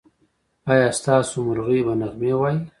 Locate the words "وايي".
2.39-2.57